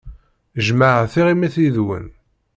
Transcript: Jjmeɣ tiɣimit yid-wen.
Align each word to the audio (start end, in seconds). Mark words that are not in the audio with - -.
Jjmeɣ 0.65 0.95
tiɣimit 1.11 1.55
yid-wen. 1.61 2.05